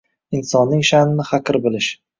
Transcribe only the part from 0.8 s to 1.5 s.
sha’nini